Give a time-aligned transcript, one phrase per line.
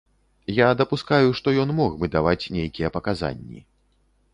[0.59, 3.69] Я дапускаю, што ён мог бы даваць нейкія паказанні.